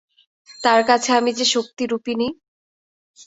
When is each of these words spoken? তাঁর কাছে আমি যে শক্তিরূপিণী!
তাঁর 0.63 0.81
কাছে 0.83 1.09
আমি 1.13 1.31
যে 1.33 1.45
শক্তিরূপিণী! 1.45 2.27